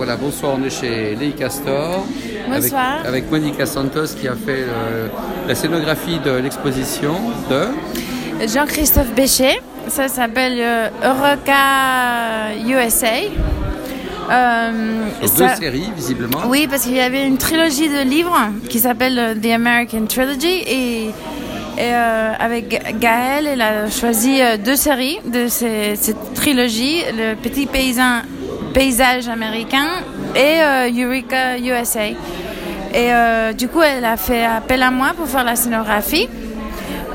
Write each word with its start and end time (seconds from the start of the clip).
voilà, 0.00 0.16
bonsoir, 0.16 0.54
on 0.58 0.64
est 0.64 0.70
chez 0.70 1.14
Leica 1.14 1.50
Store. 1.50 2.06
Bonsoir. 2.48 2.94
Avec, 3.00 3.06
avec 3.06 3.30
Monica 3.30 3.66
Santos 3.66 4.14
qui 4.18 4.28
a 4.28 4.32
fait 4.34 4.64
euh, 4.66 5.08
la 5.46 5.54
scénographie 5.54 6.18
de 6.24 6.30
l'exposition 6.30 7.12
de. 7.50 8.46
Jean-Christophe 8.48 9.12
Béchet. 9.14 9.60
Ça 9.88 10.08
s'appelle 10.08 10.56
euh, 10.58 10.88
Eureka 11.04 12.54
USA. 12.66 13.08
Euh, 14.30 15.08
ça- 15.26 15.48
deux 15.48 15.60
séries, 15.62 15.90
visiblement. 15.94 16.38
Oui, 16.48 16.66
parce 16.66 16.84
qu'il 16.84 16.94
y 16.94 17.00
avait 17.00 17.26
une 17.26 17.36
trilogie 17.36 17.90
de 17.90 18.00
livres 18.02 18.38
qui 18.70 18.78
s'appelle 18.78 19.18
euh, 19.18 19.34
The 19.34 19.52
American 19.52 20.06
Trilogy 20.08 20.62
et, 20.66 21.04
et, 21.08 21.10
euh, 21.80 22.32
avec 22.40 22.68
Ga- 22.68 22.92
Gaël, 22.98 23.46
elle 23.48 23.60
a 23.60 23.90
choisi 23.90 24.40
deux 24.64 24.76
séries 24.76 25.18
de 25.30 25.46
cette 25.48 26.32
trilogie, 26.34 27.02
Le 27.14 27.34
Petit 27.34 27.66
Paysan, 27.66 28.22
Paysage 28.72 29.28
américain 29.28 29.88
et 30.34 30.62
euh, 30.62 30.90
Eureka 30.92 31.58
USA. 31.58 32.08
Et 32.08 32.16
euh, 32.94 33.52
du 33.52 33.68
coup, 33.68 33.82
elle 33.82 34.04
a 34.04 34.16
fait 34.16 34.44
appel 34.44 34.82
à 34.82 34.90
moi 34.90 35.12
pour 35.16 35.26
faire 35.26 35.44
la 35.44 35.56
scénographie. 35.56 36.28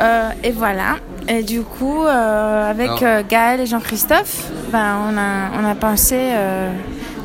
Euh, 0.00 0.30
et 0.42 0.50
voilà. 0.50 0.96
Et 1.28 1.42
du 1.42 1.62
coup, 1.62 2.02
avec 2.02 2.90
Gaël 3.28 3.60
et 3.60 3.66
Jean-Christophe, 3.66 4.50
ben, 4.72 4.96
on, 5.08 5.16
a, 5.16 5.62
on 5.62 5.64
a 5.70 5.74
pensé 5.76 6.16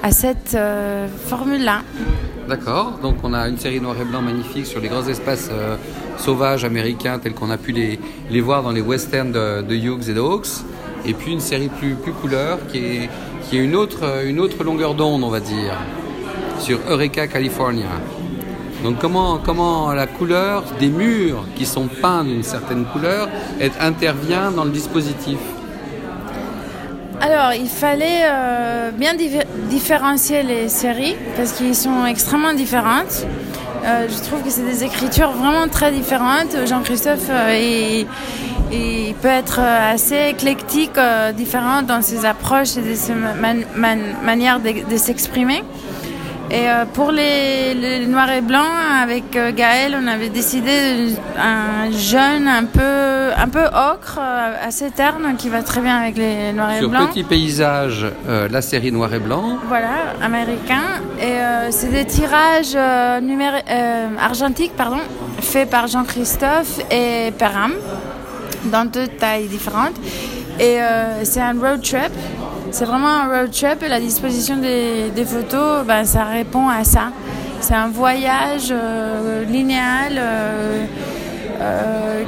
à 0.03 0.11
cette 0.11 0.55
formule-là. 1.27 1.81
D'accord, 2.47 2.99
donc 3.01 3.15
on 3.23 3.33
a 3.33 3.47
une 3.47 3.57
série 3.57 3.81
noir 3.81 3.95
et 3.99 4.05
blanc 4.05 4.21
magnifique 4.21 4.67
sur 4.67 4.79
les 4.79 4.87
grands 4.87 5.07
espaces 5.07 5.49
sauvages 6.17 6.63
américains 6.63 7.17
tels 7.17 7.33
qu'on 7.33 7.49
a 7.49 7.57
pu 7.57 7.71
les, 7.71 7.99
les 8.29 8.39
voir 8.39 8.61
dans 8.61 8.71
les 8.71 8.81
westerns 8.81 9.31
de, 9.31 9.63
de 9.63 9.75
Hughes 9.75 10.09
et 10.09 10.13
de 10.13 10.21
Hawks. 10.21 10.63
Et 11.03 11.15
puis 11.15 11.31
une 11.31 11.39
série 11.39 11.69
plus, 11.69 11.95
plus 11.95 12.11
couleur 12.11 12.59
qui 12.71 12.77
est, 12.77 13.09
qui 13.49 13.57
est 13.57 13.63
une, 13.63 13.75
autre, 13.75 14.25
une 14.25 14.39
autre 14.39 14.63
longueur 14.63 14.93
d'onde, 14.93 15.23
on 15.23 15.29
va 15.29 15.39
dire, 15.39 15.73
sur 16.59 16.79
Eureka, 16.89 17.27
California. 17.27 17.85
Donc 18.83 18.99
comment, 18.99 19.39
comment 19.43 19.91
la 19.93 20.05
couleur 20.05 20.63
des 20.79 20.89
murs 20.89 21.43
qui 21.55 21.65
sont 21.65 21.87
peints 21.87 22.23
d'une 22.23 22.43
certaine 22.43 22.85
couleur 22.85 23.27
elle 23.59 23.71
intervient 23.79 24.51
dans 24.51 24.65
le 24.65 24.71
dispositif? 24.71 25.39
Alors, 27.19 27.53
il 27.53 27.67
fallait 27.67 28.21
euh, 28.25 28.91
bien 28.91 29.15
diffé- 29.15 29.47
différencier 29.69 30.43
les 30.43 30.69
séries 30.69 31.15
parce 31.35 31.53
qu'ils 31.53 31.73
sont 31.75 32.05
extrêmement 32.05 32.53
différentes. 32.53 33.25
Euh, 33.83 34.07
je 34.07 34.27
trouve 34.27 34.43
que 34.43 34.51
c'est 34.51 34.65
des 34.65 34.83
écritures 34.83 35.31
vraiment 35.31 35.67
très 35.67 35.91
différentes. 35.91 36.55
Jean-Christophe, 36.67 37.27
euh, 37.31 38.03
il, 38.71 39.13
peut 39.21 39.27
être 39.27 39.59
euh, 39.61 39.93
assez 39.93 40.29
éclectique, 40.29 40.97
euh, 40.97 41.31
différent 41.31 41.81
dans 41.81 42.01
ses 42.01 42.25
approches 42.25 42.77
et 42.77 42.81
de 42.81 42.95
ses 42.95 43.13
man- 43.13 43.65
man- 43.75 44.15
manières 44.23 44.59
de, 44.59 44.89
de 44.89 44.97
s'exprimer. 44.97 45.63
Et 46.49 46.69
euh, 46.69 46.85
pour 46.93 47.11
les, 47.11 47.73
les 47.73 48.05
noirs 48.07 48.31
et 48.31 48.39
blancs, 48.39 48.63
avec 49.03 49.35
euh, 49.35 49.51
Gaël, 49.53 49.97
on 50.01 50.07
avait 50.07 50.29
décidé 50.29 51.13
un 51.37 51.91
jeune 51.91 52.47
un 52.47 52.63
peu, 52.63 53.33
un 53.35 53.49
peu 53.49 53.65
ocre, 53.65 54.19
assez 54.65 54.89
terne, 54.91 55.35
qui 55.37 55.49
va 55.49 55.61
très 55.61 55.81
bien 55.81 55.97
avec 55.97 56.15
les 56.17 56.53
noirs 56.53 56.71
et 56.71 56.79
Sur 56.79 56.89
blancs. 56.89 57.09
Petit 57.09 57.25
Paysage, 57.25 58.05
euh, 58.29 58.47
la 58.49 58.61
série 58.61 58.93
noir 58.93 59.13
et 59.13 59.19
blanc. 59.19 59.57
Voilà, 59.67 59.89
américain. 60.23 60.83
Et 61.21 61.35
c'est 61.71 61.91
des 61.91 62.05
tirages 62.05 62.77
argentiques, 64.21 64.75
pardon, 64.77 64.99
faits 65.41 65.69
par 65.69 65.87
Jean-Christophe 65.87 66.79
et 66.91 67.31
Perram, 67.37 67.73
dans 68.71 68.85
deux 68.85 69.07
tailles 69.07 69.47
différentes. 69.47 69.95
Et 70.59 70.81
euh, 70.81 71.23
c'est 71.23 71.41
un 71.41 71.53
road 71.59 71.81
trip. 71.81 72.11
C'est 72.71 72.85
vraiment 72.85 73.07
un 73.07 73.27
road 73.41 73.51
trip 73.51 73.81
et 73.83 73.87
la 73.87 73.99
disposition 73.99 74.57
des, 74.57 75.09
des 75.15 75.25
photos, 75.25 75.85
ben, 75.85 76.03
ça 76.05 76.23
répond 76.25 76.67
à 76.69 76.83
ça. 76.83 77.11
C'est 77.61 77.73
un 77.75 77.87
voyage 77.89 78.69
euh, 78.71 79.43
linéal. 79.45 80.13
euh, 80.17 80.85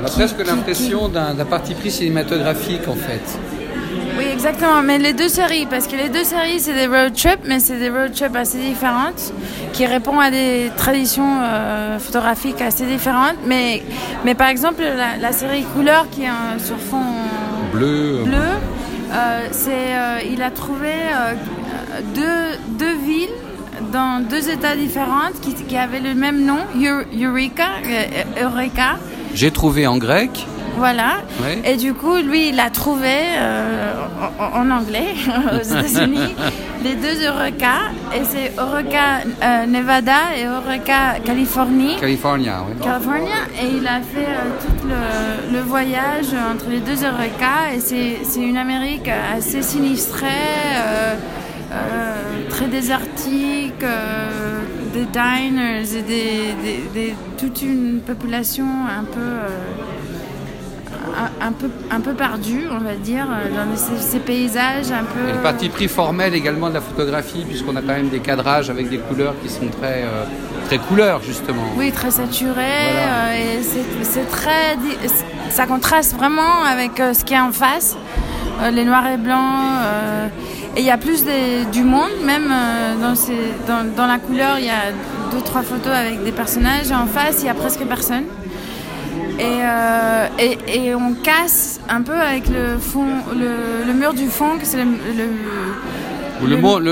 On 0.01 0.05
a 0.05 0.07
qui- 0.07 0.15
presque 0.15 0.45
l'impression 0.45 1.08
d'un 1.08 1.36
parti 1.45 1.73
pris 1.75 1.91
cinématographique 1.91 2.87
en 2.87 2.95
fait. 2.95 3.21
Oui, 4.19 4.25
exactement. 4.33 4.81
Mais 4.83 4.97
les 4.97 5.13
deux 5.13 5.30
séries, 5.30 5.65
parce 5.69 5.87
que 5.87 5.95
les 5.95 6.09
deux 6.09 6.25
séries, 6.25 6.59
c'est 6.59 6.73
des 6.73 6.87
road 6.87 7.13
trips, 7.13 7.39
mais 7.45 7.59
c'est 7.61 7.77
des 7.80 7.89
road 7.89 8.11
trips 8.13 8.35
assez 8.35 8.57
différentes, 8.59 9.31
qui 9.71 9.85
répondent 9.85 10.19
à 10.21 10.30
des 10.30 10.71
traditions 10.75 11.37
euh, 11.41 11.97
photographiques 11.99 12.61
assez 12.61 12.85
différentes. 12.85 13.37
Mais, 13.47 13.81
mais 14.25 14.35
par 14.35 14.49
exemple, 14.49 14.81
la, 14.83 15.15
la 15.21 15.31
série 15.31 15.63
Couleur, 15.73 16.05
qui 16.11 16.23
est 16.23 16.27
un- 16.27 16.59
sur 16.59 16.77
fond 16.77 17.02
Bleu. 17.71 18.23
bleu, 18.25 18.37
euh, 19.13 19.47
c'est, 19.52 19.71
euh, 19.71 20.17
il 20.29 20.41
a 20.41 20.52
trouvé 20.52 20.89
euh, 20.91 21.33
deux, 22.13 22.58
deux 22.77 22.97
villes 22.97 23.29
dans 23.93 24.19
deux 24.19 24.49
états 24.49 24.75
différents 24.75 25.31
qui, 25.41 25.53
qui 25.53 25.77
avaient 25.77 26.02
le 26.02 26.13
même 26.13 26.43
nom, 26.45 26.59
Eu- 26.75 27.05
Eureka, 27.25 27.63
euh, 27.85 28.43
Eureka. 28.43 28.97
J'ai 29.33 29.52
trouvé 29.52 29.87
en 29.87 29.97
grec. 29.97 30.45
Voilà. 30.77 31.17
Ouais. 31.41 31.61
Et 31.65 31.77
du 31.77 31.93
coup, 31.93 32.17
lui, 32.17 32.49
il 32.49 32.59
a 32.59 32.69
trouvé 32.69 33.09
euh, 33.37 33.93
en, 34.39 34.59
en 34.61 34.71
anglais 34.71 35.13
aux 35.53 35.63
États-Unis 35.73 36.35
les 36.83 36.95
deux 36.95 37.25
Eureka. 37.27 37.91
Et 38.15 38.23
c'est 38.23 38.53
Eureka 38.57 39.19
euh, 39.43 39.65
Nevada 39.65 40.35
et 40.37 40.45
Eureka 40.45 41.19
Californie. 41.25 41.97
California, 41.99 42.63
oui. 42.67 42.75
California. 42.81 43.35
Et 43.61 43.67
il 43.77 43.85
a 43.87 43.99
fait 43.99 44.25
euh, 44.25 44.49
tout 44.61 44.87
le, 44.87 45.58
le 45.58 45.61
voyage 45.61 46.27
entre 46.52 46.69
les 46.69 46.79
deux 46.79 47.03
Eureka. 47.03 47.73
Et 47.75 47.79
c'est 47.81 48.19
c'est 48.23 48.41
une 48.41 48.58
Amérique 48.58 49.09
assez 49.37 49.61
sinistrée, 49.61 50.27
très 52.49 52.67
désertique, 52.67 53.83
des 54.93 55.05
diners 55.05 55.95
et 55.97 56.02
des, 56.02 56.53
des- 56.63 56.89
des- 56.93 57.15
toute 57.37 57.61
une 57.61 57.99
population 58.05 58.65
un 58.89 59.03
peu. 59.03 59.19
euh, 59.19 59.47
un, 61.42 61.48
un 61.48 61.52
peu, 61.52 61.70
un 61.92 62.00
peu 62.02 62.14
perdu, 62.14 62.64
on 62.72 62.80
va 62.83 62.95
dire, 62.95 63.26
euh, 63.30 63.50
dans 63.55 63.76
ces, 63.77 63.98
ces 64.02 64.20
paysages 64.20 64.92
un 64.92 65.04
peu. 65.04 65.30
Et 65.30 65.33
le 65.33 65.39
parti 65.39 65.70
pris 65.70 65.88
formel 65.88 66.33
également 66.33 66.70
de 66.70 66.76
la 66.76 66.82
photographie, 66.82 67.45
puisqu'on 67.48 67.76
a 67.76 67.82
quand 67.82 67.94
même 67.94 68.10
des 68.10 68.20
cadrages 68.20 68.70
avec 68.70 68.89
des 68.89 68.98
couleurs 69.00 69.36
qui 69.44 69.50
sont 69.50 69.67
très, 69.82 70.04
euh, 70.04 70.23
très 70.67 70.77
couleurs, 70.77 71.22
justement. 71.23 71.64
Oui, 71.77 71.92
très 71.92 72.11
saturé. 72.11 72.54
Voilà. 72.92 73.30
euh, 73.32 73.60
et 73.60 73.64
c'est- 74.04 74.26
très. 74.30 74.77
Ça 75.50 75.66
contraste 75.66 76.16
vraiment 76.16 76.64
avec 76.64 77.00
euh, 77.00 77.14
ce 77.14 77.23
qui 77.26 77.33
est 77.33 77.39
en 77.39 77.52
face, 77.52 77.95
les 78.71 78.86
noirs 78.86 79.08
et 79.08 79.17
blancs. 79.17 79.39
et 80.76 80.82
il 80.82 80.86
y 80.86 80.92
a 80.92 80.98
plus 80.98 81.23
des- 81.26 81.66
du 81.71 81.83
monde, 81.83 82.11
même 82.26 82.52
dans, 83.02 83.16
ces, 83.16 83.38
dans, 83.67 83.83
dans 83.95 84.06
la 84.08 84.20
couleur, 84.20 84.60
il 84.60 84.66
y 84.66 84.70
a 84.70 84.92
deux, 85.32 85.42
trois 85.42 85.61
photos 85.64 85.92
avec 85.94 86.23
des 86.23 86.32
personnages. 86.32 86.92
Et 86.92 86.95
en 86.95 87.08
face, 87.08 87.38
il 87.42 87.48
y 87.48 87.50
a 87.50 87.54
presque 87.54 87.82
personne. 87.86 88.23
Et, 89.39 89.44
euh, 89.64 90.27
et, 90.38 90.58
et 90.88 90.95
on 90.95 91.14
casse 91.14 91.80
un 91.88 92.02
peu 92.02 92.14
avec 92.14 92.50
le, 92.50 92.77
fond, 92.77 93.05
le, 93.33 93.86
le 93.88 93.94
mur 93.94 94.14
du 94.14 94.27
fond, 94.27 94.58
que 94.60 94.66
c'est 94.66 94.77
le, 94.83 94.86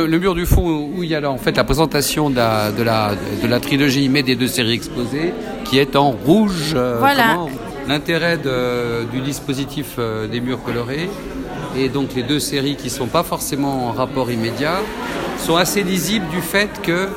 le- 0.08 0.18
mur 0.20 0.34
du 0.34 0.46
fond 0.46 0.90
où 0.96 1.04
il 1.04 1.10
y 1.10 1.16
a 1.16 1.20
là, 1.20 1.30
en 1.32 1.38
fait 1.38 1.56
la 1.58 1.64
présentation 1.64 2.30
de 2.30 2.36
la, 2.38 2.72
de 2.72 2.84
la, 2.84 3.12
de 3.42 3.48
la 3.48 3.60
trilogie, 3.60 4.08
mais 4.10 4.24
des 4.24 4.36
deux 4.36 4.48
séries 4.48 4.74
exposées, 4.74 5.34
qui 5.66 5.78
est 5.80 5.96
en 5.96 6.12
rouge. 6.12 6.74
euh, 6.76 6.98
Voilà. 7.00 7.38
L'intérêt 7.88 8.38
du 9.12 9.20
dispositif 9.22 9.96
euh, 9.98 10.28
des 10.28 10.42
murs 10.42 10.62
colorés 10.64 11.10
et 11.78 11.88
donc 11.88 12.16
les 12.16 12.24
deux 12.24 12.40
séries 12.40 12.76
qui 12.76 12.90
sont 12.90 13.08
pas 13.08 13.24
forcément 13.24 13.88
en 13.88 13.92
rapport 13.94 14.30
immédiat 14.32 14.80
sont 15.38 15.56
assez 15.56 15.84
lisibles 15.84 16.28
du 16.30 16.42
fait 16.42 16.70
que 16.82 17.08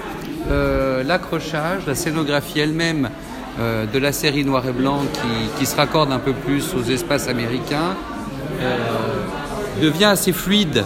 euh, 0.51 1.03
l'accrochage, 1.03 1.87
la 1.89 1.95
scénographie 1.97 2.61
elle-même 2.61 3.11
euh, 3.60 3.84
de 3.87 3.98
la 3.98 4.12
série 4.12 4.44
noir 4.44 4.66
et 4.66 4.72
blanc 4.72 5.00
qui, 5.12 5.59
qui 5.59 5.66
se 5.66 5.76
raccorde 5.76 6.10
un 6.12 6.19
peu 6.19 6.32
plus 6.32 6.75
aux 6.75 6.82
espaces 6.82 7.28
américains 7.28 7.94
euh, 8.62 8.76
devient 9.82 10.06
assez 10.06 10.32
fluide 10.32 10.82